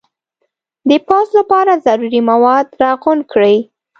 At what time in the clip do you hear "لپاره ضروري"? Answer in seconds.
1.39-2.21